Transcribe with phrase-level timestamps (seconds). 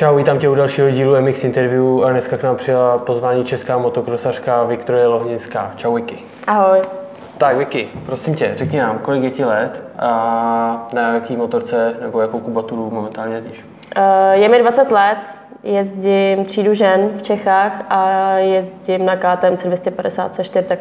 [0.00, 3.78] Čau, vítám tě u dalšího dílu MX Interview a dneska k nám přijela pozvání česká
[3.78, 5.72] motokrosařka Viktorie Lohninská.
[5.76, 6.18] Čau Vicky.
[6.46, 6.80] Ahoj.
[7.38, 12.20] Tak Vicky, prosím tě, řekni nám, kolik je ti let a na jaký motorce nebo
[12.20, 13.64] jakou kubaturu momentálně jezdíš?
[13.96, 15.18] Eh, Je mi 20 let,
[15.62, 20.78] jezdím třídu žen v Čechách a jezdím na KTM 250 4 tak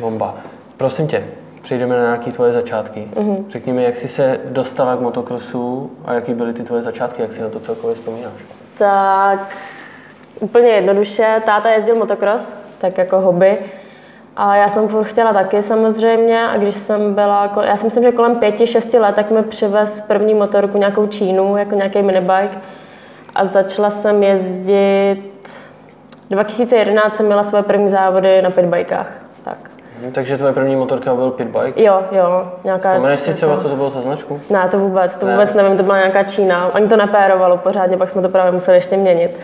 [0.00, 0.34] Bomba.
[0.76, 1.24] Prosím tě,
[1.66, 3.08] přejdeme na nějaké tvoje začátky.
[3.14, 3.44] Mm-hmm.
[3.48, 7.32] Řekni mi, jak jsi se dostala k motokrosu a jaký byly ty tvoje začátky, jak
[7.32, 8.32] si na to celkově vzpomínáš?
[8.78, 9.56] Tak
[10.40, 13.58] úplně jednoduše, táta jezdil motocross, tak jako hobby.
[14.36, 18.12] A já jsem furt chtěla taky samozřejmě a když jsem byla, já si myslím, že
[18.12, 22.58] kolem pěti, šesti let, tak mi přivez první motorku, nějakou Čínu, jako nějaký minibike.
[23.34, 25.22] A začala jsem jezdit,
[26.30, 29.25] 2011 jsem měla svoje první závody na pitbajkách.
[29.96, 30.04] Tak.
[30.08, 31.82] Hm, takže tvoje první motorka byl pitbike.
[31.82, 32.90] Jo, jo, nějaká...
[32.92, 34.40] Vzpomeneš si třeba, co to bylo za značku?
[34.50, 35.32] Ne, to vůbec, to Ne.
[35.32, 36.64] vůbec nevím, to byla nějaká Čína.
[36.64, 39.36] Ani to nepérovalo pořádně, pak jsme to právě museli ještě měnit.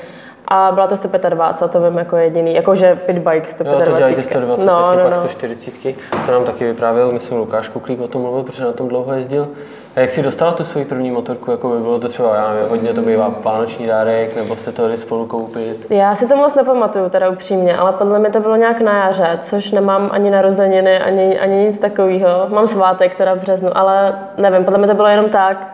[0.48, 3.80] A byla to 125, to vím jako jediný, jakože pitbike 125.
[3.80, 5.20] Jo, to dělají ty 120, no, no, pak no.
[5.20, 5.94] 140.
[6.26, 9.48] To nám taky vyprávěl, myslím, Lukáš Kuklík o tom mluvil, protože na tom dlouho jezdil.
[9.96, 12.68] A jak jsi dostala tu svoji první motorku, jako by bylo to třeba, já nevím,
[12.68, 15.86] hodně to bývá vánoční dárek, nebo jste to jeli spolu koupit?
[15.90, 19.38] Já si to moc nepamatuju, teda upřímně, ale podle mě to bylo nějak na jaře,
[19.42, 22.46] což nemám ani narozeniny, ani, ani nic takového.
[22.48, 25.68] Mám svátek teda v březnu, ale nevím, podle mě to bylo jenom tak,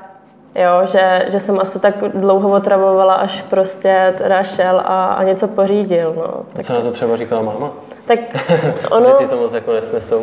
[0.54, 5.48] jo, že, že jsem asi tak dlouho otravovala, až prostě teda šel a, a něco
[5.48, 6.14] pořídil.
[6.16, 6.34] No.
[6.58, 7.70] A co na to třeba říkala máma?
[8.04, 10.22] Tak Že ono, ty to moc jako nesnesou.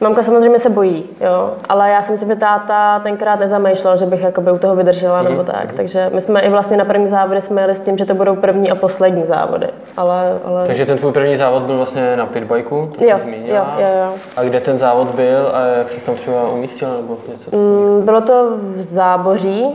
[0.00, 4.22] Mamka samozřejmě se bojí, jo, ale já si myslím, že táta tenkrát nezamýšlel, že bych
[4.22, 7.60] jakoby u toho vydržela nebo tak, takže my jsme i vlastně na první závody jsme
[7.60, 10.66] jeli s tím, že to budou první a poslední závody, ale, ale...
[10.66, 13.58] Takže ten tvůj první závod byl vlastně na pitbajku, to Jo, jsi zmínila.
[13.78, 14.14] jo, jo, jo.
[14.36, 17.56] A kde ten závod byl a jak jsi tam třeba umístila nebo něco?
[17.56, 19.66] Mm, Bylo to v Záboří,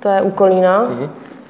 [0.00, 0.86] to je u Kolína,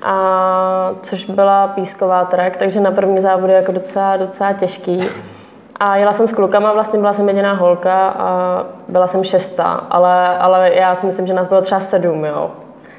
[0.03, 5.05] a což byla písková trek, takže na první závody jako docela, docela těžký.
[5.81, 10.39] A jela jsem s klukama, vlastně byla jsem jediná holka a byla jsem šestá, ale,
[10.39, 12.51] ale já si myslím, že nás bylo třeba sedm, jo.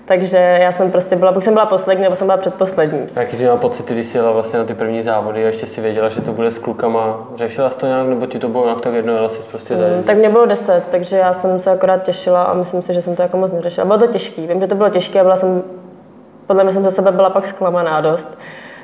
[0.06, 3.08] Takže já jsem prostě byla, buď jsem byla poslední, nebo jsem byla předposlední.
[3.16, 5.68] A jaký jsi měla pocit, když jsi jela vlastně na ty první závody a ještě
[5.68, 7.28] si věděla, že to bude s klukama?
[7.36, 9.84] Řešila jsi to nějak, nebo ti to bylo nějak tak jedno, jela jsi prostě za
[9.98, 13.02] Mm, Tak mě bylo deset, takže já jsem se akorát těšila a myslím si, že
[13.02, 13.86] jsem to jako moc neřešila.
[13.86, 15.64] Bylo to těžký, vím, že to bylo těžké a byla jsem,
[16.48, 18.28] podle mě jsem za sebe byla pak zklamaná dost,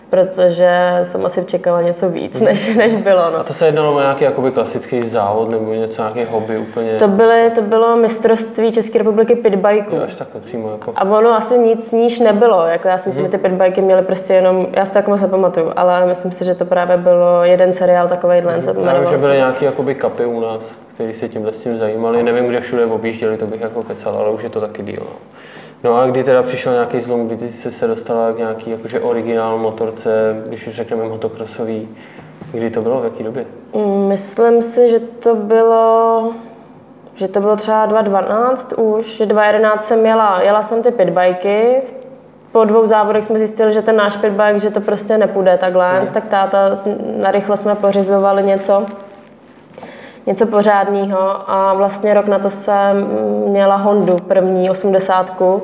[0.09, 0.69] protože
[1.03, 3.19] jsem asi čekala něco víc, než, než bylo.
[3.25, 3.44] A No.
[3.44, 6.91] to se jednalo o nějaký jakoby klasický závod nebo něco, nějaký hobby úplně?
[6.94, 9.95] To, byly, to bylo mistrovství České republiky pitbajků.
[9.95, 10.94] Jo, až takhle přímo jako.
[10.95, 14.34] A ono asi nic níž nebylo, jako já si myslím, že ty pitbajky měly prostě
[14.34, 17.74] jenom, já si to jako moc nepamatuju, ale myslím si, že to právě bylo jeden
[17.74, 21.53] seriál takovejhle, to Já vím, že byly nějaký jakoby kapy u nás, kteří se tímhle
[21.53, 22.24] s tím zajímali.
[22.24, 25.00] Nevím, kde všude objížděli, to bych jako kecal, ale už je to taky díl.
[25.00, 25.07] No.
[25.84, 29.00] No a kdy teda přišel nějaký zlom, kdy ty jsi se dostala k nějaký jakože
[29.00, 30.10] originál motorce,
[30.48, 31.90] když už řekneme motocrossový,
[32.52, 33.46] kdy to bylo, v jaký době?
[33.76, 36.32] Mm, Myslím si, že to bylo,
[37.16, 41.82] že to bylo třeba 2012 už, že 2011 jsem jela, jela jsem ty pitbajky,
[42.52, 46.28] po dvou závodech jsme zjistili, že ten náš pitbike, že to prostě nepůjde takhle, tak
[46.28, 46.80] táta
[47.18, 48.86] narychlo jsme pořizovali něco,
[50.28, 53.08] něco pořádného a vlastně rok na to jsem
[53.48, 55.64] měla Hondu, první osmdesátku,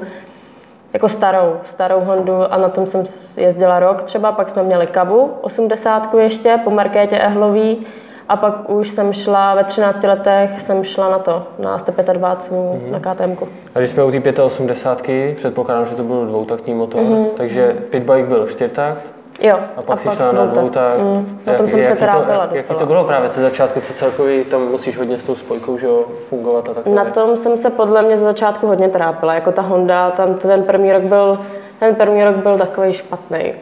[0.93, 3.03] jako starou, starou Hondu a na tom jsem
[3.37, 7.85] jezdila rok třeba, pak jsme měli Kavu, 80 ještě po Markétě Ehlový
[8.29, 12.91] a pak už jsem šla ve 13 letech, jsem šla na to, na 125 mm-hmm.
[12.91, 13.45] na KTM.
[13.75, 17.25] A když jsme u té 85, předpokládám, že to byl dvoutaktní motor, mm-hmm.
[17.35, 19.59] takže pitbike byl čtyřtakt, Jo.
[19.77, 20.57] a pak si šla na dvoutakt.
[20.57, 20.99] dvoutakt.
[20.99, 23.81] Mm, tom Jak- jsem se jaký to, trápila jak, jaký to bylo právě ze začátku,
[23.81, 26.95] co celkově tam musíš hodně s tou spojkou že jo, fungovat a takhle.
[26.95, 30.63] Na tom jsem se podle mě ze začátku hodně trápila, jako ta Honda, tam ten
[30.63, 31.39] první rok byl,
[31.79, 33.53] ten první rok byl takový špatný.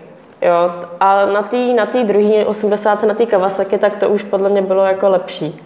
[0.41, 4.49] Jo, a na té na tý druhé 80 na té Kawasaki, tak to už podle
[4.49, 5.61] mě bylo jako lepší.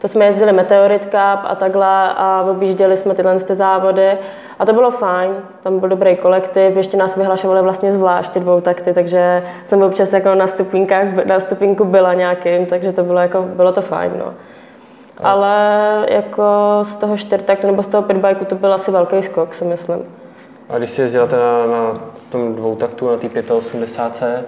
[0.00, 4.18] To jsme jezdili Meteorit Cup a takhle a objížděli jsme tyhle ty závody
[4.58, 5.30] a to bylo fajn,
[5.62, 10.12] tam byl dobrý kolektiv, ještě nás vyhlašovali vlastně zvlášť ty dvou takty, takže jsem občas
[10.12, 14.34] jako na stupínkách, na stupínku byla nějakým, takže to bylo jako, bylo to fajn, no.
[15.22, 15.56] Ale
[16.08, 16.44] jako
[16.82, 19.98] z toho čtyřtaktu nebo z toho pitbajku to byl asi velký skok, si myslím.
[20.68, 24.46] A když jsi jezdila teda na tom dvoutaktu, na té 85,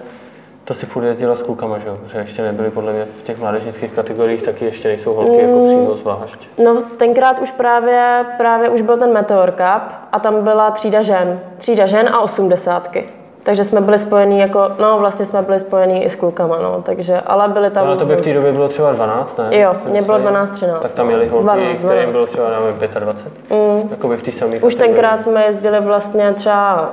[0.63, 1.97] to si furt jezdila s klukama, že jo?
[2.03, 5.49] Protože ještě nebyly podle mě v těch mládežnických kategoriích, taky ještě nejsou holky Mm.
[5.49, 6.49] jako přímo zvlášť.
[6.63, 11.39] No tenkrát už právě, právě už byl ten Meteor Cup a tam byla třída žen.
[11.57, 13.09] Třída žen a osmdesátky.
[13.43, 17.21] Takže jsme byli spojení jako, no vlastně jsme byli spojení i s klukama, no, takže,
[17.21, 17.87] ale byli tam...
[17.87, 19.59] Ale to by v té době bylo třeba 12, ne?
[19.59, 20.21] Jo, mě bylo myslím.
[20.21, 21.07] 12, 13, Tak tam no.
[21.07, 22.11] měli holky, 12, kterým 12.
[22.11, 23.57] bylo třeba, nevím, 25.
[23.57, 23.89] Mm.
[23.91, 26.89] Jakoby v té samé Už tenkrát jsme jezdili vlastně třeba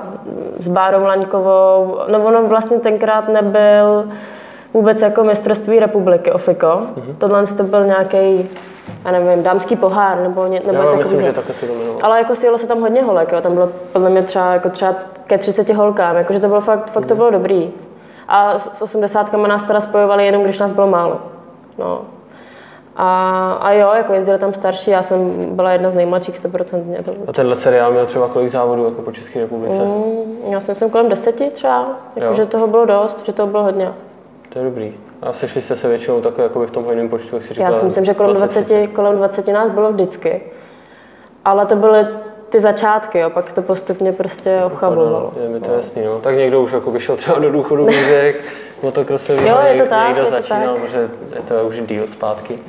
[0.59, 1.97] s Bárou Laňkovou.
[2.07, 4.05] No ono vlastně tenkrát nebyl
[4.73, 6.67] vůbec jako mistrovství republiky Ofiko.
[6.67, 7.15] Mm-hmm.
[7.17, 8.49] Tohle to byl nějaký,
[9.05, 11.99] já nevím, dámský pohár nebo, ně, nebo Já myslím, že takhle se to jmenovalo.
[12.05, 13.41] ale jako sjelo se tam hodně holek, jo.
[13.41, 14.95] tam bylo podle mě třeba, jako třeba
[15.27, 17.71] ke 30 holkám, jakože to bylo fakt, fakt to bylo dobrý.
[18.27, 21.19] A s 80 nás teda spojovali jenom, když nás bylo málo.
[21.77, 22.01] No.
[22.95, 27.03] A, a jo, jako jezdili tam starší, já jsem byla jedna z nejmladších 100%.
[27.03, 29.81] To, A tenhle seriál měl třeba kolik závodů jako po České republice?
[29.83, 31.85] mm, já myslím kolem deseti třeba,
[32.15, 32.23] Jo.
[32.23, 33.93] jako, že toho bylo dost, že toho bylo hodně.
[34.49, 34.93] To je dobrý.
[35.21, 37.69] A sešli jste se většinou takhle jako v tom hojném počtu, jak si říkala?
[37.69, 38.87] Já si myslím, že kolem 20, 30.
[38.87, 40.41] kolem 20 nás bylo vždycky.
[41.45, 42.07] Ale to byly
[42.49, 45.33] ty začátky, jo, pak to postupně prostě ochabovalo.
[45.43, 46.19] Je mi to jasný, no.
[46.19, 48.41] Tak někdo už jako vyšel třeba do důchodu věk,
[48.83, 50.83] motokrosový, Jo, je to někdo, tak, někdo je to začínal, tak.
[50.83, 52.59] protože je to už díl zpátky.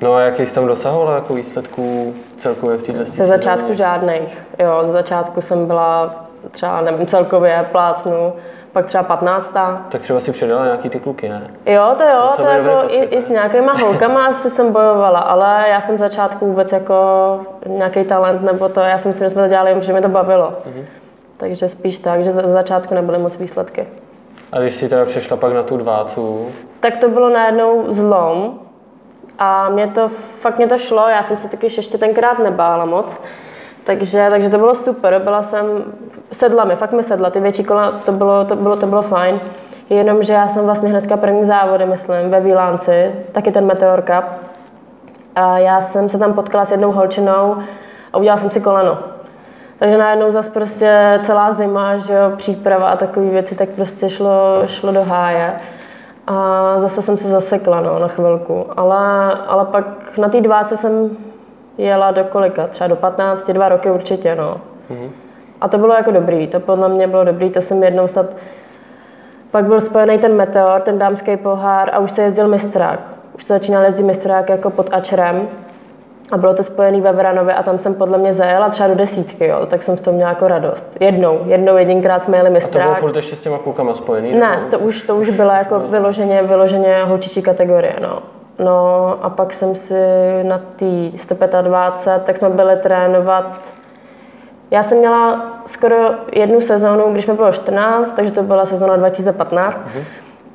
[0.00, 4.38] No a jaký jsi tam dosahovala jako výsledků celkově v této Ze začátku žádných.
[4.58, 8.32] Jo, ze začátku jsem byla třeba, nevím, celkově plácnu,
[8.72, 9.52] pak třeba 15.
[9.88, 11.50] Tak třeba si předala nějaký ty kluky, ne?
[11.66, 15.18] Jo, to jo, To to, jako i, pocit, i, s nějakýma holkama asi jsem bojovala,
[15.18, 16.94] ale já jsem v začátku vůbec jako
[17.66, 20.08] nějaký talent nebo to, já si myslím, že jsme to dělali, jen, protože mě to
[20.08, 20.52] bavilo.
[20.66, 20.86] Mhm.
[21.36, 23.86] Takže spíš tak, že ze začátku nebyly moc výsledky.
[24.52, 26.48] A když si teda přešla pak na tu dvácu,
[26.80, 28.58] Tak to bylo najednou zlom
[29.38, 30.10] a mě to,
[30.40, 33.16] fakt mě to šlo, já jsem se taky ještě tenkrát nebála moc.
[33.84, 35.66] Takže, takže to bylo super, byla jsem,
[36.32, 39.40] sedla mi, fakt mi sedla, ty větší kola, to bylo, to bylo, to bylo fajn.
[39.90, 44.24] Jenomže já jsem vlastně hnedka první závody, myslím, ve Výlánci, taky ten Meteor Cup.
[45.34, 47.56] A já jsem se tam potkala s jednou holčinou
[48.12, 48.98] a udělala jsem si koleno.
[49.78, 54.62] Takže najednou zase prostě celá zima, že jo, příprava a takové věci, tak prostě šlo,
[54.66, 55.52] šlo do háje.
[56.26, 58.66] A zase jsem se zasekla no, na chvilku.
[58.76, 59.84] Ale, ale pak
[60.18, 61.10] na té dváce jsem
[61.78, 62.66] jela do kolika?
[62.66, 64.34] Třeba do 15, dva roky určitě.
[64.34, 64.56] No.
[65.60, 68.26] A to bylo jako dobrý, to podle mě bylo dobrý, to jsem jednou snad...
[69.50, 73.00] Pak byl spojený ten Meteor, ten dámský pohár a už se jezdil mistrák.
[73.34, 75.48] Už se začínal jezdit mistrák jako pod Ačerem.
[76.32, 79.46] A bylo to spojený ve Vranově a tam jsem podle mě zajela třeba do desítky,
[79.46, 80.96] jo, tak jsem z toho měla jako radost.
[81.00, 82.98] Jednou, jednou jedinkrát jsme jeli to bylo mistrák.
[82.98, 84.32] furt ještě s těma klukama spojený?
[84.32, 88.18] Ne, nebo- to už, to už byla jako vyloženě, vyloženě holčičí kategorie, no.
[88.58, 89.94] No a pak jsem si
[90.42, 93.44] na té 125, tak jsme byli trénovat.
[94.70, 95.96] Já jsem měla skoro
[96.32, 99.80] jednu sezónu, když mi bylo 14, takže to byla sezóna 2015,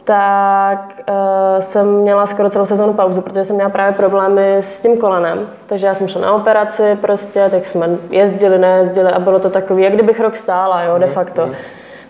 [0.03, 4.97] tak uh, jsem měla skoro celou sezónu pauzu, protože jsem měla právě problémy s tím
[4.97, 5.47] kolenem.
[5.65, 9.83] Takže já jsem šla na operaci prostě, tak jsme jezdili, nejezdili a bylo to takový,
[9.83, 11.49] jak kdybych rok stála, jo, de facto.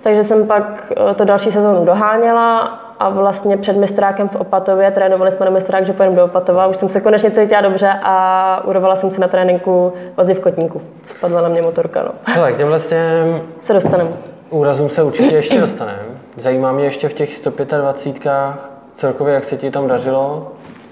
[0.03, 5.31] Takže jsem pak eh, to další sezónu doháněla a vlastně před mistrákem v Opatově, trénovali
[5.31, 8.95] jsme na mistrák, že pojedeme do Opatova, už jsem se konečně cítila dobře a urvala
[8.95, 10.81] jsem si na tréninku vazy v kotníku.
[11.17, 12.11] Spadla na mě motorka, no.
[12.23, 12.79] Hele, k těm
[13.61, 14.09] Se dostaneme.
[14.49, 15.99] úrazům se určitě ještě dostaneme.
[16.37, 18.31] Zajímá mě ještě v těch 125
[18.93, 20.51] celkově, jak se ti tam dařilo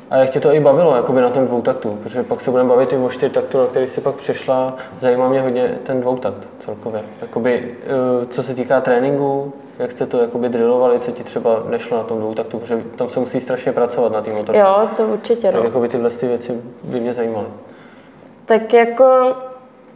[0.10, 2.94] a jak tě to i bavilo jakoby na tom dvoutaktu, protože pak se budeme bavit
[2.94, 4.74] i o čtyřtaktu, na který si pak přešla.
[5.00, 7.02] Zajímá mě hodně ten dvoutakt celkově.
[7.22, 11.98] Jakoby, eh, co se týká tréninku, jak jste to jakoby drillovali, co ti třeba nešlo
[11.98, 14.62] na tom dvoutaktu, protože tam se musí strašně pracovat na té motorce.
[14.62, 15.64] Jo, to určitě, Tak no.
[15.64, 17.48] jakoby tyhle ty věci by mě zajímaly.
[18.46, 19.36] Tak jako,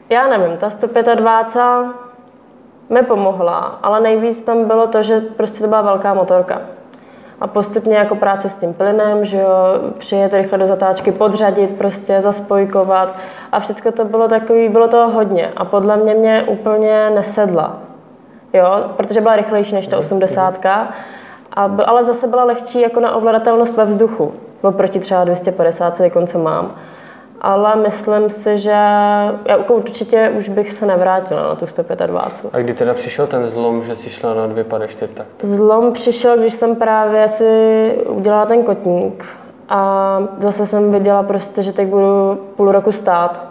[0.10, 2.10] já nevím, ta 125
[2.90, 6.62] mi pomohla, ale nejvíc tam bylo to, že prostě to byla velká motorka.
[7.42, 9.48] A postupně jako práce s tím plynem, že jo,
[9.98, 13.16] přijet rychle do zatáčky, podřadit, prostě zaspojkovat
[13.52, 17.89] a všechno to bylo takový, bylo toho hodně a podle mě mě úplně nesedla.
[18.54, 20.66] Jo, protože byla rychlejší než ta 80,
[21.54, 26.14] a, byl- ale zase byla lehčí jako na ovladatelnost ve vzduchu, oproti třeba 250, jak
[26.28, 26.72] co mám.
[27.42, 32.50] Ale myslím si, že já jako určitě už bych se nevrátila na tu 125.
[32.54, 35.28] A kdy teda přišel ten zlom, že jsi šla na dvě pade čtyřtakt?
[35.44, 39.26] Zlom přišel, když jsem právě si udělala ten kotník
[39.70, 43.46] a zase jsem viděla prostě, že teď budu půl roku stát.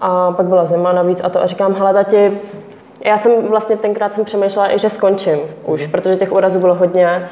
[0.00, 2.38] A pak byla zima navíc a to a říkám, hele tati,
[3.04, 7.28] já jsem vlastně tenkrát jsem přemýšlela i, že skončím už, protože těch úrazů bylo hodně.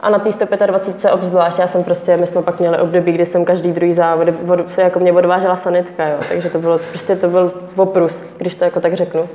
[0.00, 3.44] A na té 125 obzvlášť, já jsem prostě, my jsme pak měli období, kdy jsem
[3.44, 7.28] každý druhý závod, vodu, se jako mě odvážela sanitka, jo, takže to bylo, prostě to
[7.28, 9.28] byl oprus, když to jako tak řeknu.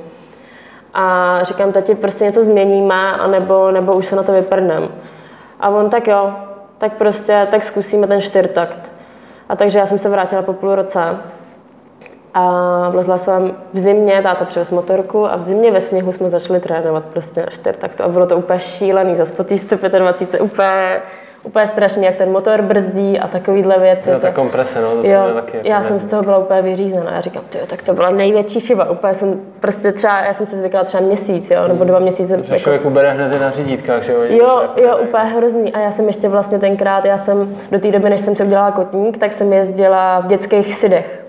[0.94, 4.88] A říkám, tati, prostě něco změníme, anebo, nebo už se na to vyprdnem.
[5.60, 6.32] A on tak jo,
[6.78, 8.92] tak prostě, tak zkusíme ten čtyřtakt.
[9.48, 11.00] A takže já jsem se vrátila po půl roce
[12.34, 16.60] a vlezla jsem v zimě, táta přivez motorku a v zimě ve sněhu jsme začali
[16.60, 21.00] trénovat prostě na čtyřtaktu a bylo to úplně šílený, zase po té 125 úplně,
[21.42, 24.10] úplně strašný, jak ten motor brzdí a takovýhle věci.
[24.10, 26.62] Jo, ta komprese, no, to jo, jsem taky jako já jsem z toho byla úplně
[26.62, 27.12] vyřízená.
[27.14, 28.90] Já říkám, tyjo, tak to byla největší chyba.
[28.90, 32.36] Úplně jsem prostě třeba, já jsem si zvykla třeba měsíc, jo, nebo dva měsíce.
[32.36, 34.20] Že Jako, člověk ubere hned na řídítkách, že jo?
[34.28, 35.72] Jo, jo, úplně hrozný.
[35.72, 38.70] A já jsem ještě vlastně tenkrát, já jsem do té doby, než jsem si udělala
[38.70, 41.19] kotník, tak jsem jezdila v dětských sidech.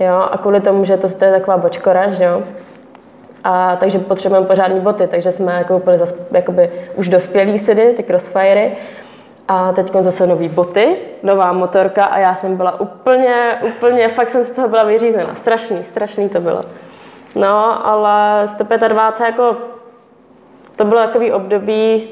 [0.00, 2.42] Jo, a kvůli tomu, že to, to je taková bočkora, že jo.
[3.44, 8.02] A takže potřebujeme pořádné boty, takže jsme jako koupili zas, jakoby už dospělý sidy, ty
[8.02, 8.76] crossfiry.
[9.48, 14.44] A teď zase nový boty, nová motorka a já jsem byla úplně, úplně, fakt jsem
[14.44, 15.34] z toho byla vyřízená.
[15.34, 16.64] Strašný, strašný to bylo.
[17.34, 19.56] No, ale 125 jako,
[20.76, 22.08] to bylo takový období,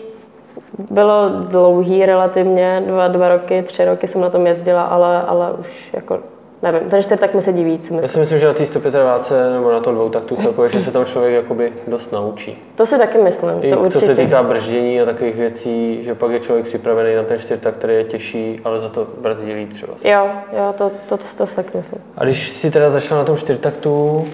[0.78, 5.90] bylo dlouhý relativně, dva, dva roky, tři roky jsem na tom jezdila, ale, ale už
[5.92, 6.18] jako,
[6.62, 8.08] nevím, ten čtyř tak mi sedí víc, Já myslím.
[8.08, 11.34] si myslím, že na té 125 nebo na tom dvoutaktu celkově, že se tam člověk
[11.34, 12.54] jakoby dost naučí.
[12.74, 14.06] To si taky myslím, I to co určitě.
[14.06, 17.94] se týká brždění a takových věcí, že pak je člověk připravený na ten čtyřtakt, který
[17.94, 19.92] je těžší, ale za to brzdí líp třeba.
[20.04, 22.00] Jo, jo, to, to, to, to si taky myslím.
[22.16, 24.24] A když jsi teda začala na tom čtyřtaktu,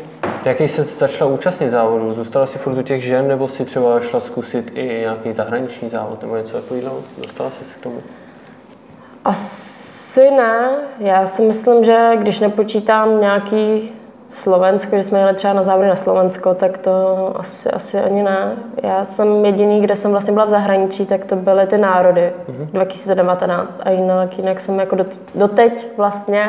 [0.44, 2.12] jaký se začala účastnit závodu?
[2.12, 6.22] Zůstala jsi furt u těch žen, nebo si třeba šla zkusit i nějaký zahraniční závod
[6.22, 6.96] nebo něco takového?
[7.18, 7.96] Dostala jsi se k tomu?
[9.24, 9.63] Asi
[10.20, 10.70] ne.
[10.98, 13.92] Já si myslím, že když nepočítám nějaký
[14.30, 16.92] Slovensko, že jsme jeli třeba na závody na Slovensko, tak to
[17.34, 18.56] asi, asi ani ne.
[18.82, 22.32] Já jsem jediný, kde jsem vlastně byla v zahraničí, tak to byly ty národy
[22.72, 26.48] 2019 a jinak, jinak jsem jako dot, doteď vlastně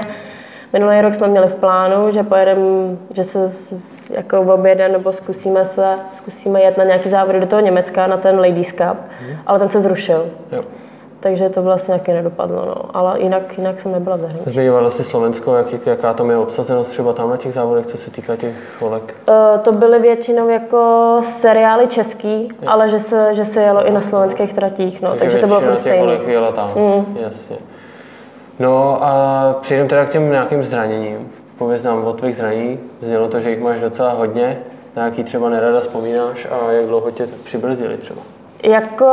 [0.73, 3.51] Minulý rok jsme měli v plánu, že pojedeme, že se
[4.09, 8.39] jako objede nebo zkusíme se, zkusíme jet na nějaký závody do toho Německa, na ten
[8.39, 8.97] Ladies Cup,
[9.45, 10.31] ale ten se zrušil.
[10.51, 10.61] Jo.
[11.25, 12.75] Takže to vlastně nějaký nedopadlo, no.
[12.93, 14.49] Ale jinak, jinak jsem nebyla v zahraničí.
[14.49, 18.11] Zmiňovala jsi Slovensko, jak, jaká tam je obsazenost třeba tam na těch závodech, co se
[18.11, 19.13] týká těch volek?
[19.29, 24.01] Eh, To byly většinou jako seriály český, ale že se, že se jelo i na
[24.01, 25.99] slovenských tratích, no, takže, to bylo furt těch stejný.
[25.99, 26.71] volek jela tam,
[27.21, 27.57] jasně.
[28.59, 31.31] No a přijdeme teda k těm nějakým zraněním.
[31.57, 32.79] Pověz nám o tvých zranění.
[33.01, 34.57] Znělo to, že jich máš docela hodně.
[34.95, 38.21] Na jaký třeba nerada vzpomínáš a jak dlouho tě přibrzdili třeba?
[38.63, 39.05] Jako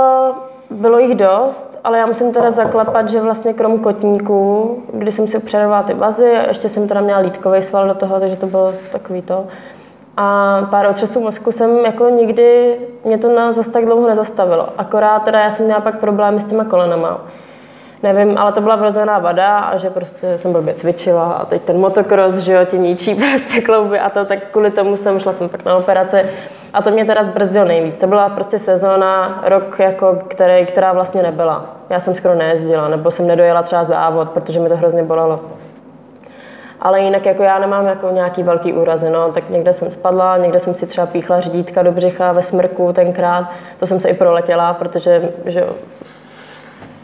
[0.70, 5.36] bylo jich dost, ale já musím teda zaklapat, že vlastně krom kotníků, kdy jsem si
[5.36, 9.22] upředovala ty vazy, ještě jsem teda měla lítkový sval do toho, takže to bylo takový
[9.22, 9.46] to.
[10.16, 14.68] A pár otřesů mozku jsem jako nikdy, mě to na zas tak dlouho nezastavilo.
[14.78, 17.20] Akorát teda já jsem měla pak problémy s těma kolenama.
[18.02, 21.78] Nevím, ale to byla vrozená vada a že prostě jsem blbě cvičila a teď ten
[21.78, 25.48] motocross, že jo, ti ničí prostě klouby a to, tak kvůli tomu jsem šla jsem
[25.48, 26.16] pak na operaci
[26.72, 27.96] a to mě teda zbrzdilo nejvíc.
[27.96, 31.66] To byla prostě sezóna, rok, jako, který, která vlastně nebyla.
[31.90, 35.40] Já jsem skoro nejezdila, nebo jsem nedojela třeba závod, protože mi to hrozně bolelo.
[36.80, 40.60] Ale jinak jako já nemám jako nějaký velký úrazy, no, tak někde jsem spadla, někde
[40.60, 43.44] jsem si třeba píchla řídítka do břicha ve smrku tenkrát,
[43.78, 45.64] to jsem se i proletěla, protože že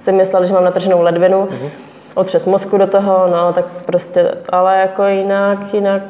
[0.08, 1.70] si mysleli, že mám natrženou ledvinu, mm-hmm.
[2.14, 6.02] otřes mozku do toho, no, tak prostě, ale jako jinak, jinak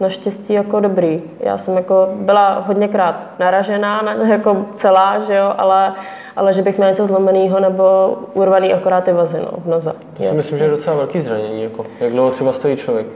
[0.00, 1.22] naštěstí jako dobrý.
[1.40, 5.92] Já jsem jako byla hodněkrát naražená, na, jako celá, že jo, ale,
[6.36, 9.92] ale že bych měla něco zlomeného nebo urvaný akorát ty vazy, no, v noze.
[10.16, 11.62] To si myslím, že je docela velký zranění.
[11.62, 11.84] Jako.
[12.00, 13.06] Jak dlouho třeba stojí člověk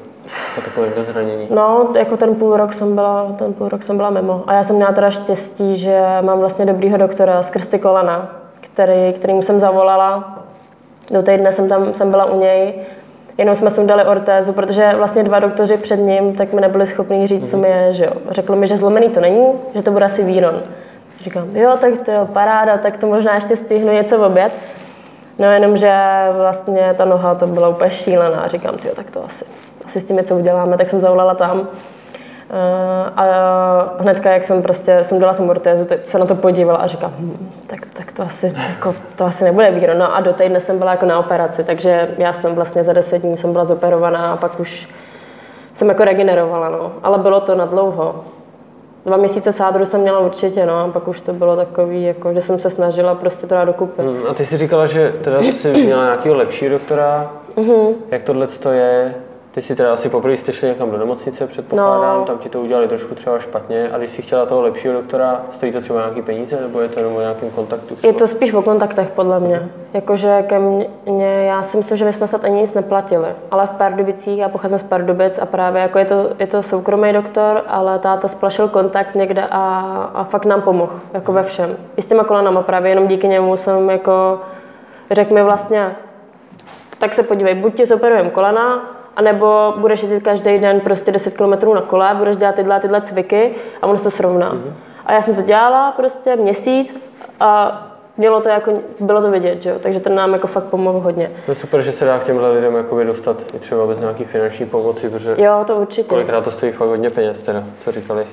[0.54, 1.46] po takovém zranění?
[1.50, 4.44] No, jako ten půl rok jsem byla, ten půl rok jsem byla mimo.
[4.46, 8.43] A já jsem měla teda štěstí, že mám vlastně dobrýho doktora skrz ty kolena,
[8.74, 10.38] který, kterým jsem zavolala.
[11.10, 12.74] Do týdne jsem tam jsem byla u něj.
[13.38, 17.50] Jenom jsme sundali ortézu, protože vlastně dva doktoři před ním tak mi nebyli schopni říct,
[17.50, 18.12] co mi je, že jo.
[18.30, 20.62] Řekl mi, že zlomený to není, že to bude asi víron.
[21.20, 24.52] Říkám, jo, tak to je paráda, tak to možná ještě stihnu něco v oběd.
[25.38, 25.92] No jenom, že
[26.36, 28.48] vlastně ta noha to byla úplně šílená.
[28.48, 29.44] Říkám, jo, tak to asi,
[29.86, 30.76] asi s tím něco uděláme.
[30.76, 31.68] Tak jsem zavolala tam.
[32.50, 36.86] Eh, A hnedka, jak jsem prostě sundala jsem ortézu, tak se na to podívala a
[36.86, 39.94] říkám, hm, tak, tak to, asi, jako, to asi nebude víro.
[39.94, 43.18] No a do týdne jsem byla jako na operaci, takže já jsem vlastně za deset
[43.18, 44.88] dní jsem byla zoperovaná a pak už
[45.72, 46.92] jsem jako regenerovala, no.
[47.02, 48.24] Ale bylo to na dlouho.
[49.06, 52.40] Dva měsíce sádru jsem měla určitě, no, a pak už to bylo takový, jako, že
[52.40, 54.02] jsem se snažila prostě to dát dokupy.
[54.02, 57.30] Hmm, a ty jsi říkala, že teda jsi měla nějakého lepšího doktora.
[57.56, 57.94] Mhm.
[58.10, 59.14] Jak tohle to je?
[59.54, 62.24] Ty si teda asi poprvé jste šli někam do nemocnice, předpokládám, No.
[62.24, 63.90] tam ti to udělali trošku třeba špatně.
[63.92, 66.98] A když si chtěla toho lepšího doktora, stojí to třeba nějaký peníze, nebo je to
[67.00, 67.94] jenom o nějakém kontaktu?
[67.96, 68.12] Třeba?
[68.12, 69.68] Je to spíš o kontaktech, podle mě.
[69.92, 73.28] Jakože ke mně, já si myslím, že my jsme snad ani nic neplatili.
[73.50, 77.12] Ale v Pardubicích, já pocházím z Pardubic a právě jako je to, je to soukromý
[77.12, 79.60] doktor, ale táta splašil kontakt někde a,
[80.14, 81.76] a fakt nám pomohl, jako ve všem.
[81.96, 84.40] I s těma kolenama právě, jenom díky němu jsem jako,
[85.10, 85.96] řekl mi vlastně,
[86.98, 91.74] tak se podívej, buď ti zoperujeme kolena, anebo budeš jezdit každý den prostě 10 km
[91.74, 94.56] na kole, budeš dělat tyhle, tyhle cviky a ono se to srovná.
[95.06, 97.00] A já jsem to dělala prostě měsíc
[97.40, 97.80] a
[98.16, 99.76] mělo to jako, bylo to vidět, že jo?
[99.80, 101.30] takže ten nám jako fakt pomohl hodně.
[101.44, 104.24] To je super, že se dá k těmhle lidem jakoby dostat i třeba bez nějaký
[104.24, 106.08] finanční pomoci, protože Jo, to určitě.
[106.08, 108.26] kolikrát to stojí fakt hodně peněz teda, co říkali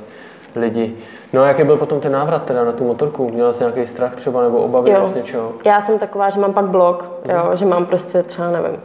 [0.55, 0.95] lidi.
[1.33, 3.29] No a jaký byl potom ten návrat teda na tu motorku?
[3.29, 5.51] Měla jsi nějaký strach třeba nebo obavy z něčeho?
[5.65, 8.77] Já jsem taková, že mám pak blok, jo, že mám prostě třeba, nevím,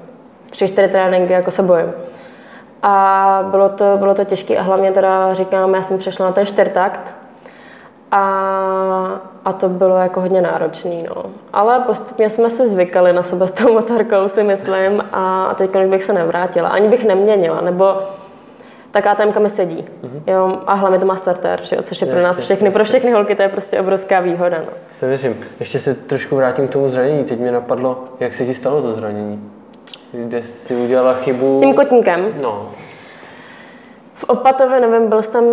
[0.50, 1.92] tři, čtyři tréninky, jako se bojím.
[2.82, 6.46] A bylo to, bylo to těžké a hlavně teda říkám, já jsem přešla na ten
[6.46, 7.14] čtyřtakt
[8.10, 8.20] a,
[9.44, 11.22] a to bylo jako hodně náročný, no.
[11.52, 16.04] Ale postupně jsme se zvykali na sebe s tou motorkou, si myslím, a teď bych
[16.04, 17.96] se nevrátila, ani bych neměnila, nebo
[18.90, 19.84] ta KTM mi sedí,
[20.26, 22.80] jo, a hlavně to má starter, že jo, což je pro nás Jasně, všechny, pro
[22.80, 22.88] jasně.
[22.88, 24.72] všechny holky to je prostě obrovská výhoda, no.
[25.00, 25.36] To věřím.
[25.60, 27.24] Ještě se trošku vrátím k tomu zranění.
[27.24, 29.50] Teď mě napadlo, jak se ti stalo to zranění?
[30.24, 31.58] Kde jsi udělala chybu?
[31.58, 32.68] S tím kotníkem, No,
[34.14, 35.44] V Opatově, nevím, byl jsi tam,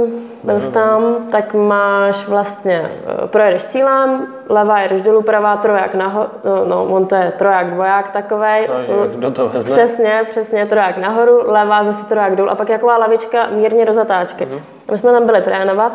[0.43, 2.91] byl jsi tam, tak máš vlastně,
[3.23, 7.71] eh, projedeš cílem, levá jedeš dolů, pravá troják nahoru, no, no, on to je troják,
[7.73, 8.67] dvoják takovej.
[9.15, 9.71] kdo to vezme.
[9.71, 14.47] Přesně, přesně, troják nahoru, levá zase troják dolů a pak jaková lavička mírně do zatáčky.
[14.87, 15.93] A my jsme tam byli trénovat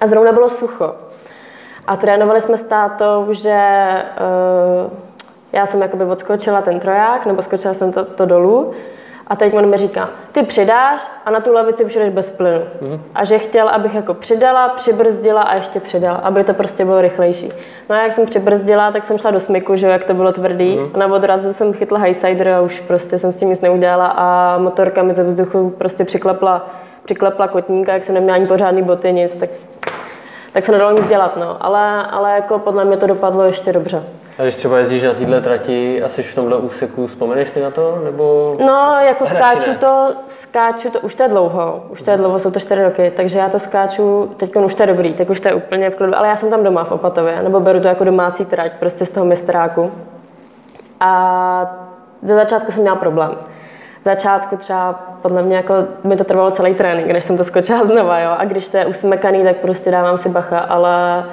[0.00, 0.94] a zrovna bylo sucho.
[1.86, 3.58] A trénovali jsme s tátou, že
[4.84, 4.92] uh,
[5.52, 8.72] já jsem jakoby odskočila ten troják, nebo skočila jsem to, to dolů.
[9.26, 12.60] A teď on mi říká, ty přidáš a na tu lavici už jdeš bez plynu.
[13.14, 17.52] A že chtěl, abych jako přidala, přibrzdila a ještě přidala, aby to prostě bylo rychlejší.
[17.90, 20.32] No a jak jsem přibrzdila, tak jsem šla do smyku, že jo, jak to bylo
[20.32, 20.80] tvrdý.
[20.94, 24.58] A na odrazu jsem chytla highsider a už prostě jsem s tím nic neudělala a
[24.58, 26.66] motorka mi ze vzduchu prostě přiklepla,
[27.04, 29.50] přiklepla kotníka, jak jsem neměla ani pořádný boty, nic, tak
[30.52, 31.56] tak se nedalo nic dělat, no.
[31.60, 34.02] Ale, ale jako podle mě to dopadlo ještě dobře.
[34.38, 37.70] A když třeba jezdíš na téhle trati a jsi v tomhle úseku, vzpomeneš si na
[37.70, 37.98] to?
[38.04, 39.76] Nebo No, jako skáču ne.
[39.76, 43.12] to, skáču to, už to je dlouho, už to je dlouho, jsou to čtyři roky,
[43.16, 45.94] takže já to skáču, teď už to je dobrý, tak už to je úplně v
[45.94, 49.06] klidu, ale já jsem tam doma v Opatově, nebo beru to jako domácí trať, prostě
[49.06, 49.92] z toho mistráku.
[51.00, 51.76] A
[52.22, 53.36] ze začátku jsem měla problém.
[54.04, 54.92] Začátku třeba
[55.22, 58.30] podle mě jako mi to trvalo celý trénink, než jsem to skočila znova, jo.
[58.38, 61.24] A když to je usmekaný, tak prostě dávám si bacha, ale,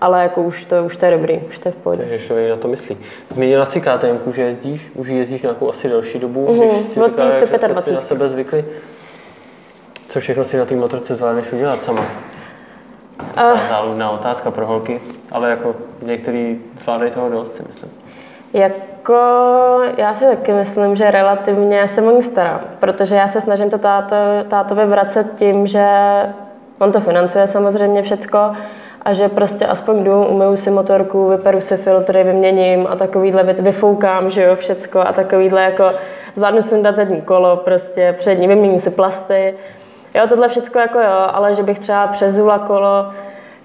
[0.00, 2.02] ale jako už to, už to je dobrý, už to je v pohodě.
[2.02, 2.96] takže člověk na to myslí.
[3.28, 4.92] Změnila si KTM, že jezdíš?
[4.94, 6.70] Už jezdíš nějakou asi delší dobu, mm-hmm.
[6.70, 7.94] když si od říkala, jak jste si 125.
[7.94, 8.64] na sebe zvykli?
[10.08, 12.02] Co všechno si na té motorce zvládneš udělat sama?
[13.36, 17.90] Uh, Záludná otázka pro holky, ale jako některý zvládají toho dost, si myslím.
[18.52, 19.14] Jako,
[19.96, 23.78] já si taky myslím, že relativně se o ní starám, protože já se snažím to
[23.78, 24.16] táto,
[24.48, 25.86] tátovi vracet tím, že
[26.78, 28.38] on to financuje samozřejmě všecko
[29.02, 33.62] a že prostě aspoň jdu, umyju si motorku, vyperu si filtry, vyměním a takovýhle věci,
[33.62, 35.92] vyfoukám, že jo, všecko a takovýhle jako
[36.34, 39.54] zvládnu sundat zadní kolo, prostě přední, vyměním si plasty.
[40.14, 43.06] Jo, tohle všecko jako jo, ale že bych třeba přezula kolo,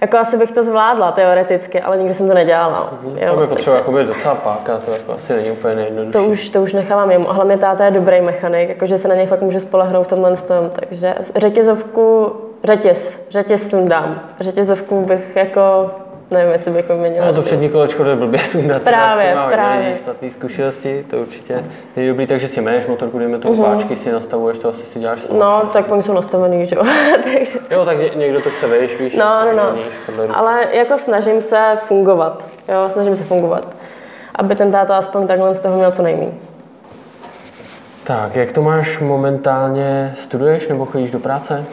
[0.01, 2.93] jako asi bych to zvládla teoreticky, ale nikdy jsem to nedělala.
[3.03, 6.11] Jo, to by takže- potřeba jakoby docela páka, to jako asi není úplně nejjednodušší.
[6.11, 7.29] to už, to už nechávám jemu.
[7.29, 10.37] A hlavně táta je dobrý mechanik, jakože se na něj fakt můžu spolehnout v tomhle
[10.37, 10.69] tom.
[10.79, 12.33] Takže řetězovku,
[12.63, 14.19] řetěz, řetěz sundám.
[14.39, 15.91] Řetězovku bych jako,
[16.31, 17.27] nevím, jestli bych vyměnila.
[17.27, 18.81] No to přední kolečko jde blbě sundat.
[18.81, 19.87] Právě, má právě.
[19.87, 21.63] lidí špatný zkušenosti, to určitě
[21.95, 25.19] není dobrý, takže si meješ motorku, dejme tomu páčky, si nastavuješ, to asi si děláš
[25.19, 25.39] sama.
[25.39, 26.83] No, tak oni jsou nastavený, že jo.
[27.23, 29.53] Takže, Jo, tak ně- někdo to chce vejš, víš, no, no,
[30.27, 30.37] no.
[30.37, 32.45] Ale jako snažím se fungovat.
[32.67, 33.75] Jo, snažím se fungovat.
[34.35, 36.31] Aby ten táta aspoň takhle z toho měl co nejméně.
[38.03, 40.11] Tak, jak to máš momentálně?
[40.15, 41.65] Studuješ nebo chodíš do práce?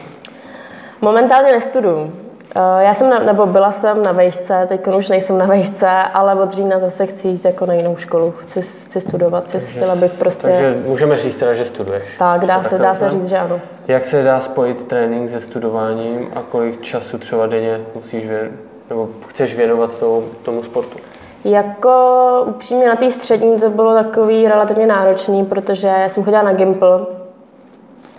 [1.01, 2.13] Momentálně nestuduju.
[2.55, 6.35] Eh, Já jsem, na, nebo byla jsem na vejšce, teď už nejsem na vejšce, ale
[6.35, 8.31] od října zase chci jít jako na jinou školu.
[8.31, 10.41] Chci, chci studovat, chci, chtěla bych prostě...
[10.47, 12.03] Takže můžeme říct teda, že studuješ.
[12.19, 13.59] tak, dá se, dá se říct, že ano.
[13.87, 18.51] Jak se dá spojit trénink se studováním a kolik času třeba denně musíš věn,
[18.89, 20.97] nebo chceš věnovat tomu, tomu sportu?
[21.45, 26.53] Jako upřímně na té střední to bylo takový relativně náročný, protože já jsem chodila na
[26.53, 26.99] Gimple,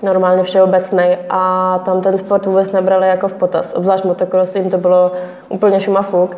[0.03, 3.75] normálně všeobecný a tam ten sport vůbec nebrali jako v potaz.
[3.77, 5.13] Obzvlášť motocross jim to bylo
[5.49, 6.37] úplně šumafuk.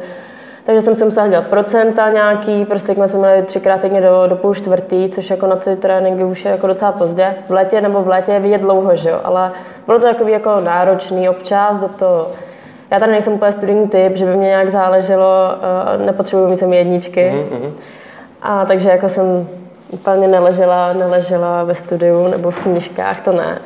[0.65, 4.37] Takže jsem si musela dělat procenta nějaký, prostě jak jsme měli třikrát týdně do, do
[4.37, 7.35] půl čtvrtý, což jako na ty tréninky už je jako docela pozdě.
[7.49, 9.53] V létě nebo v létě je vidět dlouho, že jo, ale
[9.87, 12.27] bylo to takový jako náročný občas do toho.
[12.91, 15.27] Já tady nejsem úplně studijní typ, že by mě nějak záleželo,
[15.97, 17.47] uh, nepotřebuji mít sem jedničky.
[17.53, 17.73] Mhm.
[18.43, 19.49] A takže jako jsem
[19.91, 23.61] úplně neležela, neležela ve studiu nebo v knížkách, to ne.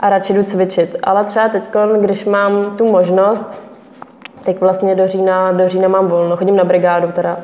[0.00, 0.96] A radši jdu cvičit.
[1.02, 1.68] Ale třeba teď,
[2.00, 3.62] když mám tu možnost,
[4.44, 7.36] tak vlastně do října, do října mám volno, chodím na brigádu teda.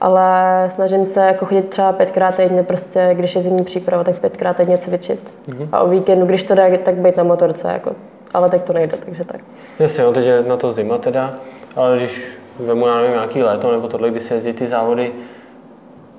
[0.00, 4.56] Ale snažím se jako chodit třeba pětkrát týdně, prostě, když je zimní příprava, tak pětkrát
[4.56, 5.34] týdně cvičit.
[5.72, 7.68] A o víkendu, když to jde, tak být na motorce.
[7.72, 7.92] Jako.
[8.34, 9.40] Ale teď to nejde, takže tak.
[9.78, 11.34] Jasně, no teď je na to zima teda,
[11.76, 15.12] ale když vemu, já nevím, nějaký léto nebo tohle, kdy se jezdí ty závody,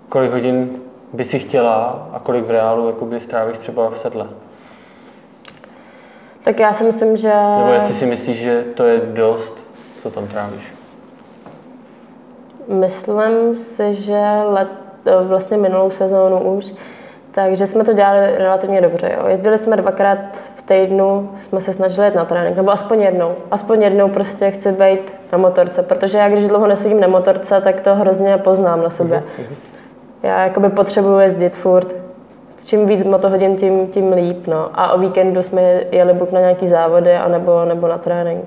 [0.09, 0.69] kolik hodin
[1.15, 4.27] by si chtěla a kolik v reálu jakoby strávíš třeba v sedle?
[6.43, 7.33] Tak já si myslím, že...
[7.57, 10.73] Nebo jestli si myslíš, že to je dost, co tam trávíš?
[12.67, 14.67] Myslím si, že let,
[15.23, 16.73] vlastně minulou sezónu už,
[17.31, 19.11] takže jsme to dělali relativně dobře.
[19.17, 19.27] Jo.
[19.27, 20.19] Jezdili jsme dvakrát
[20.55, 23.35] v týdnu, jsme se snažili jít na trénink, nebo aspoň jednou.
[23.51, 27.81] Aspoň jednou prostě chci být na motorce, protože já když dlouho nesedím na motorce, tak
[27.81, 29.23] to hrozně poznám na sobě.
[29.39, 29.74] Mm-hmm.
[30.25, 31.95] Já jakoby potřebuji jezdit furt.
[32.65, 34.47] Čím víc motohodin, tím, tím líp.
[34.47, 34.69] No.
[34.73, 35.61] A o víkendu jsme
[35.91, 38.43] jeli buď na nějaký závody, anebo, nebo na trénink.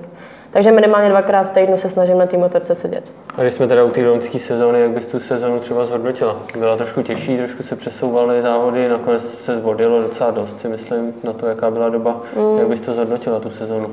[0.51, 3.13] Takže minimálně dvakrát v týdnu se snažím na té motorce sedět.
[3.37, 6.35] A když jsme teda u té loňské sezóny, jak bys tu sezónu třeba zhodnotila?
[6.57, 11.33] Byla trošku těžší, trošku se přesouvaly závody, nakonec se odjelo docela dost, si myslím, na
[11.33, 12.21] to, jaká byla doba.
[12.35, 12.57] Mm.
[12.59, 13.89] Jak bys to zhodnotila, tu sezónu?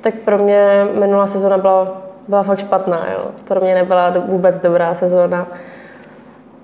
[0.00, 3.06] Tak pro mě minulá sezóna byla, byla fakt špatná.
[3.12, 3.24] Jo.
[3.48, 5.46] Pro mě nebyla vůbec dobrá sezóna.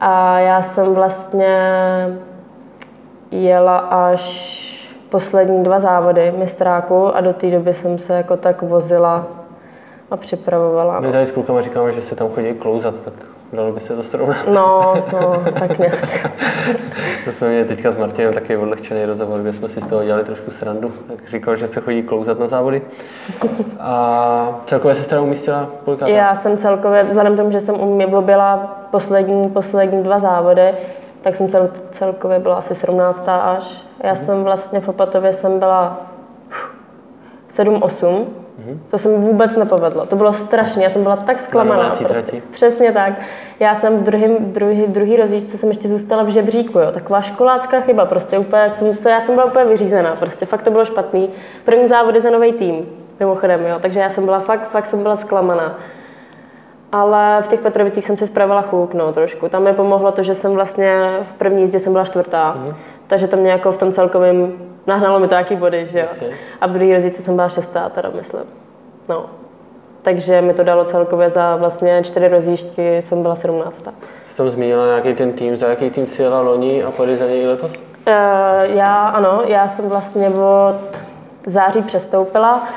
[0.01, 1.59] A já jsem vlastně
[3.31, 4.59] jela až
[5.09, 9.27] poslední dva závody mistráku a do té doby jsem se jako tak vozila
[10.11, 11.01] a připravovala.
[11.01, 13.15] My tady s klukama říkáme, že se tam chodí klouzat, tak
[13.53, 14.49] dalo by se to srovnat.
[14.53, 15.95] No, no, tak nějak.
[17.25, 20.25] to jsme měli teďka s Martinem taky odlehčený rozhovor, kde jsme si z toho dělali
[20.25, 20.93] trošku srandu.
[21.09, 22.83] Tak říkal, že se chodí klouzat na závody.
[23.81, 26.13] A celkově se teda umístila kolikátá?
[26.13, 27.75] Já jsem celkově, vzhledem tomu, že jsem
[28.15, 30.73] objela poslední, poslední dva závody,
[31.23, 33.29] tak jsem cel, celkově byla asi 17.
[33.29, 33.83] až.
[34.05, 34.25] Já mm-hmm.
[34.25, 36.01] jsem vlastně v Opatově jsem byla
[37.51, 38.25] 7-8.
[38.59, 38.79] Mm-hmm.
[38.91, 40.07] To se mi vůbec nepovedlo.
[40.07, 40.83] To bylo strašné.
[40.83, 41.91] Já jsem byla tak zklamaná.
[41.91, 42.43] Prostě.
[42.51, 43.13] Přesně tak.
[43.61, 46.79] Já jsem v druhém, druhý, druhý rozjížďce jsem ještě zůstala v žebříku.
[46.79, 46.91] Jo.
[46.93, 48.07] Taková školácká chyba.
[48.07, 50.17] Prostě úplně jsem se, já jsem byla úplně vyřízená.
[50.17, 51.31] Prostě fakt to bylo špatný.
[51.65, 52.87] První závody za nový tým.
[53.21, 53.79] Mimochodem, jo.
[53.81, 55.79] Takže já jsem byla fakt, fakt jsem byla zklamaná.
[56.93, 59.49] Ale v těch Petrovicích jsem si zpravila chůk, no, trošku.
[59.49, 62.55] Tam mi pomohlo to, že jsem vlastně v první jízdě jsem byla čtvrtá.
[62.59, 62.75] Mm.
[63.07, 64.53] Takže to mě jako v tom celkovém
[64.89, 66.29] nahnalo mi to nějaký body, že jo.
[66.61, 68.43] A v druhé rozdíce jsem byla šestá, teda myslím.
[69.09, 69.27] No.
[70.03, 73.93] Takže mi to dalo celkově za vlastně čtyři rozjížďky, jsem byla sedmnáctá.
[74.27, 77.27] Jsi tam zmínila nějaký ten tým, za jaký tým si jela loni a pojď za
[77.27, 77.73] něj letos?
[77.73, 78.15] Uh,
[78.63, 81.03] já ano, já jsem vlastně od
[81.47, 82.69] září přestoupila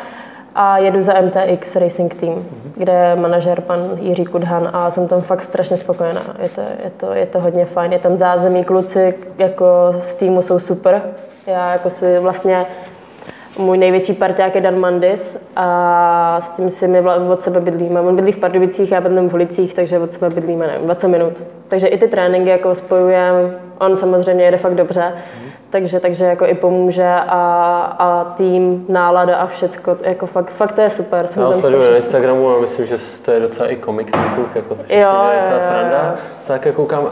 [0.56, 2.72] a jedu za MTX Racing Team, mm-hmm.
[2.76, 6.22] kde je manažer pan Jiří Kudhan a jsem tam fakt strašně spokojená.
[6.42, 7.94] Je to, je to, je to hodně fajn.
[7.94, 9.66] Je tam zázemí, kluci jako
[10.00, 11.02] z týmu jsou super.
[11.48, 12.66] Já jako si vlastně
[13.58, 18.02] můj největší parťák je Dan Mandis a s tím si my od sebe bydlíme.
[18.02, 21.34] On bydlí v Pardubicích, já bydlím v Ulicích, takže od sebe bydlíme nevím, 20 minut.
[21.68, 23.60] Takže i ty tréninky jako spojujeme.
[23.80, 25.14] On samozřejmě jede fakt dobře.
[25.44, 30.72] Mm takže, takže jako i pomůže a, a tým, nálada a všecko, jako fakt, fakt
[30.72, 31.28] to je super.
[31.28, 34.56] Jsem Já sleduju na Instagramu a myslím, že to je docela i komik ten kluk,
[34.56, 36.16] jako, že jo, si docela jo, sranda.
[36.66, 36.74] Jo.
[36.76, 37.10] Koukám, uh,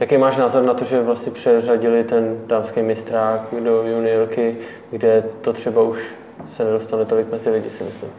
[0.00, 4.56] jaký máš názor na to, že vlastně přeřadili ten dámský mistrák do juniorky,
[4.90, 6.14] kde to třeba už
[6.48, 8.10] se nedostane tolik mezi lidi, si myslím.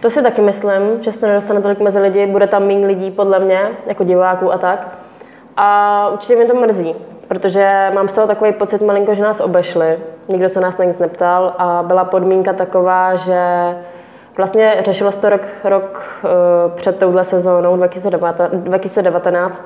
[0.00, 3.10] To si taky myslím, že se to nedostane tolik mezi lidi, bude tam méně lidí
[3.10, 4.88] podle mě, jako diváků a tak.
[5.56, 6.94] A určitě mě to mrzí,
[7.28, 9.98] protože mám z toho takový pocit malinko, že nás obešli.
[10.28, 13.40] Nikdo se nás na nic neptal a byla podmínka taková, že
[14.36, 16.30] vlastně řešilo se to rok, rok uh,
[16.76, 19.64] před touhle sezónou 2019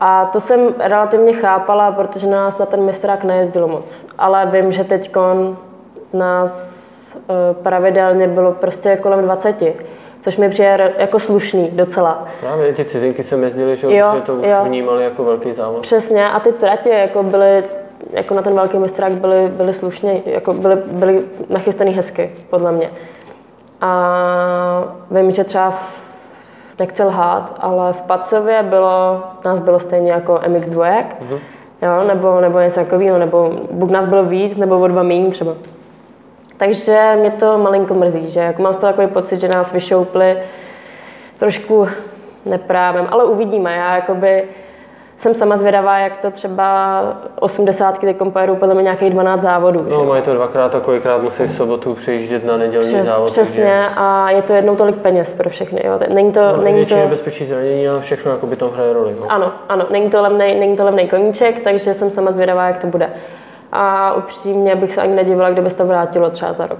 [0.00, 4.06] a to jsem relativně chápala, protože nás na ten mistrák nejezdilo moc.
[4.18, 5.16] Ale vím, že teď
[6.12, 6.84] nás
[7.16, 9.62] uh, pravidelně bylo prostě kolem 20
[10.24, 12.28] což mi přijde jako slušný docela.
[12.40, 14.64] Právě ty cizinky se jezdili, že, jo, že to už jo.
[14.64, 15.82] vnímali jako velký závod.
[15.82, 17.64] Přesně a ty tratě jako byly
[18.10, 22.90] jako na ten velký mistrák byly, byly slušně, jako byly, byly nachystaný hezky, podle mě.
[23.80, 26.00] A vím, že třeba v,
[26.78, 31.38] nechci lhát, ale v Pacově bylo, nás bylo stejně jako MX dvojek, mm-hmm.
[31.82, 35.52] jo, nebo, nebo něco takového, nebo buď nás bylo víc, nebo o dva méně třeba.
[36.64, 40.38] Takže mě to malinko mrzí, že jako mám z toho takový pocit, že nás vyšoupli
[41.38, 41.88] trošku
[42.44, 43.76] neprávem, ale uvidíme.
[43.76, 44.44] Já jakoby
[45.16, 47.02] jsem sama zvědavá, jak to třeba
[47.40, 49.86] 80 ty pojedou podle mě nějakých 12 závodů.
[49.88, 50.06] No, že?
[50.06, 53.30] mají to dvakrát a kolikrát musí v sobotu přejíždět na nedělní Přes, závod.
[53.30, 53.88] Přesně takže...
[53.96, 55.80] a je to jednou tolik peněz pro všechny.
[55.84, 55.98] Jo.
[56.08, 56.96] Není to, no, není to...
[57.08, 59.16] bezpečí zranění a všechno jako by to hraje roli.
[59.20, 59.26] No.
[59.28, 62.86] Ano, ano, není to, levnej, není to levnej koníček, takže jsem sama zvědavá, jak to
[62.86, 63.10] bude
[63.74, 66.78] a upřímně bych se ani nedivila, kdyby se to vrátilo třeba za rok.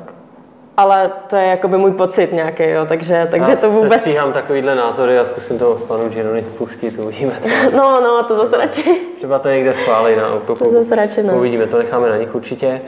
[0.76, 4.07] Ale to je jakoby můj pocit nějaký, jo, takže, takže Já to vůbec...
[4.07, 7.33] Já se takovýhle názory a zkusím to panu Gironi pustit, uvidíme.
[7.42, 7.48] Co.
[7.76, 9.00] No, no, to zase radši.
[9.16, 10.64] Třeba to někde schválí na autopu.
[10.64, 11.33] To zase radši ne.
[11.33, 12.80] Uvidíme, to necháme na nich určitě.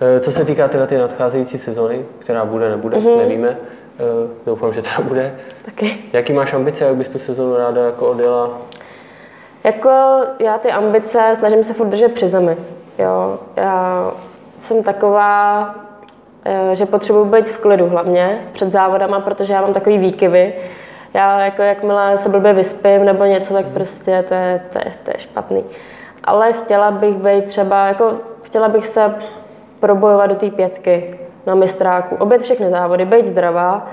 [0.00, 3.18] Eh, co se týká tyhle ty nadcházející sezony, která bude, nebude, mm-hmm.
[3.18, 3.56] nevíme,
[3.98, 5.34] Eh, doufám, že teda bude.
[5.64, 5.98] Taky.
[6.12, 8.58] Jaký máš ambice, jak bys tu sezonu ráda jako odjela?
[9.64, 9.90] Jako
[10.38, 12.56] já ty ambice snažím se furt držet při zemi.
[12.98, 13.38] Jo.
[13.56, 14.10] Já
[14.60, 15.74] jsem taková,
[16.44, 20.54] eh, že potřebuji být v klidu hlavně před závodama, protože já mám takový výkyvy.
[21.14, 25.10] Já jako jakmile se blbě vyspím nebo něco, tak prostě to je, to je, to
[25.10, 25.64] je špatný.
[26.24, 29.14] Ale chtěla bych být třeba, jako chtěla bych se
[29.80, 33.86] probojovat do té pětky na mistráku, obět všechny závody, být zdravá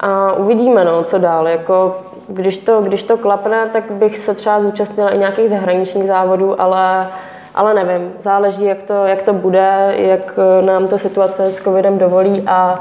[0.00, 1.48] a uvidíme, no, co dál.
[1.48, 1.96] Jako,
[2.28, 7.08] když, to, když to klapne, tak bych se třeba zúčastnila i nějakých zahraničních závodů, ale,
[7.54, 12.42] ale nevím, záleží, jak to, jak to bude, jak nám to situace s covidem dovolí
[12.46, 12.80] a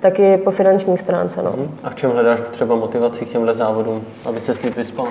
[0.00, 1.42] taky po finanční stránce.
[1.42, 1.54] No.
[1.84, 5.08] A v čem hledáš třeba motivaci k těmhle závodům, aby se líp vyspala?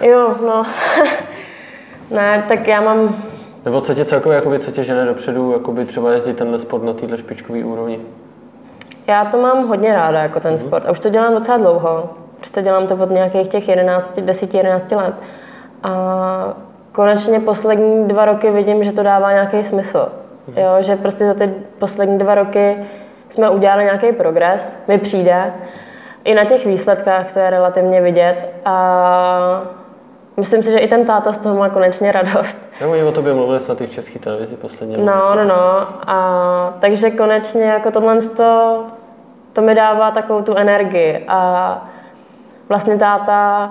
[0.00, 0.66] Jo, no.
[2.10, 3.22] ne, tak já mám
[3.66, 6.92] nebo co tě celkově, jakoby, co tě žene dopředu, jakoby třeba jezdit tenhle sport na
[6.92, 8.00] této špičkové úrovni?
[9.06, 10.66] Já to mám hodně ráda, jako ten mm-hmm.
[10.66, 10.86] sport.
[10.86, 12.10] A už to dělám docela dlouho.
[12.38, 15.14] Prostě dělám to od nějakých těch 11, 10-11 let.
[15.82, 16.54] A
[16.96, 20.08] konečně poslední dva roky vidím, že to dává nějaký smysl.
[20.48, 20.60] Mm-hmm.
[20.60, 22.76] Jo, že prostě za ty poslední dva roky
[23.30, 25.52] jsme udělali nějaký progres, mi přijde.
[26.24, 28.52] I na těch výsledkách to je relativně vidět.
[28.64, 29.62] A
[30.36, 32.58] myslím si, že i ten táta z toho má konečně radost.
[32.82, 34.98] No, oni o tobě mluvili snad i v české televizi posledně.
[34.98, 35.86] No, no, no.
[36.06, 38.84] A, takže konečně jako tohle to,
[39.52, 41.24] to mi dává takovou tu energii.
[41.28, 41.88] A
[42.68, 43.70] vlastně táta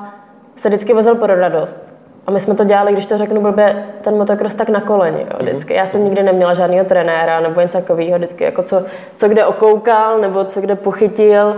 [0.55, 1.94] se vždycky vozil pro radost.
[2.27, 5.19] A my jsme to dělali, když to řeknu blbě, ten motocross tak na koleni.
[5.19, 5.47] Jo, mhm.
[5.47, 5.73] vždycky.
[5.73, 8.17] Já jsem nikdy neměla žádného trenéra nebo něco takového.
[8.17, 8.83] Vždycky jako co,
[9.17, 11.55] co kde okoukal nebo co kde pochytil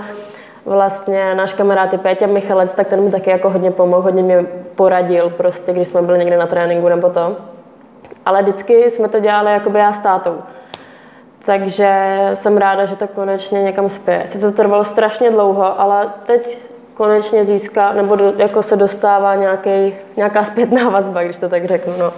[0.65, 4.45] vlastně náš kamarád je Péťa Michalec, tak ten mi taky jako hodně pomohl, hodně mě
[4.75, 7.35] poradil prostě, když jsme byli někde na tréninku nebo to.
[8.25, 10.35] Ale vždycky jsme to dělali jakoby já s tátou.
[11.45, 14.23] Takže jsem ráda, že to konečně někam spěje.
[14.25, 16.59] Sice to trvalo strašně dlouho, ale teď
[16.97, 21.93] konečně získá, nebo do, jako se dostává nějaký, nějaká zpětná vazba, když to tak řeknu.
[21.99, 22.13] No.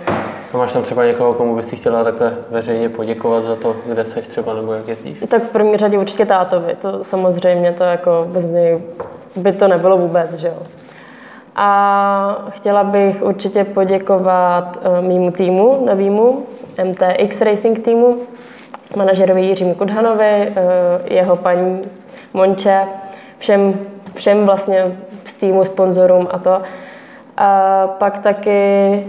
[0.54, 4.06] A máš tam třeba někoho, komu bys si chtěla takhle veřejně poděkovat za to, kde
[4.06, 5.24] seš třeba nebo jak jezdíš?
[5.28, 8.80] Tak v první řadě určitě tátovi, to samozřejmě to jako bez něj
[9.36, 10.58] by to nebylo vůbec, že jo.
[11.56, 16.46] A chtěla bych určitě poděkovat uh, mýmu týmu, novýmu
[16.84, 18.18] MTX Racing týmu,
[18.96, 20.56] manažerovi Jiřímu Kudhanovi, uh,
[21.06, 21.82] jeho paní
[22.34, 22.88] Monče,
[23.38, 23.80] všem,
[24.20, 26.62] všem vlastně z týmu, sponzorům a to.
[27.38, 29.06] A pak taky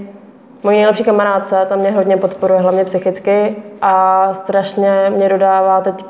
[0.63, 6.05] Moje nejlepší kamarádce, tam mě hodně podporuje, hlavně psychicky a strašně mě dodává teď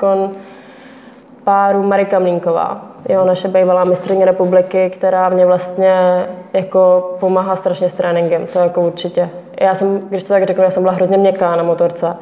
[1.43, 7.93] páru Marika Mlínková, jo, naše bývalá mistrně republiky, která mě vlastně jako pomáhá strašně s
[7.93, 9.29] tréninkem, to jako určitě.
[9.61, 12.15] Já jsem, když to tak řeknu, já jsem byla hrozně měkká na motorce.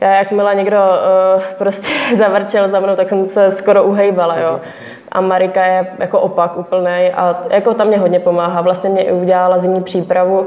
[0.00, 4.60] Já jakmile někdo uh, prostě zavrčel za mnou, tak jsem se skoro uhejbala, jo.
[5.12, 8.60] A Marika je jako opak úplný a jako tam mě hodně pomáhá.
[8.60, 10.46] Vlastně mě i udělala zimní přípravu,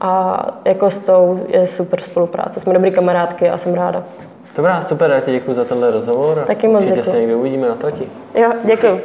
[0.00, 2.60] a jako s tou je super spolupráce.
[2.60, 4.02] Jsme dobrý kamarádky a jsem ráda.
[4.56, 6.44] Dobrá, super, já ti děkuji za tenhle rozhovor.
[6.46, 7.02] Taky moc děkuji.
[7.02, 8.08] se někdy uvidíme na trati.
[8.34, 9.00] Jo, děkuji.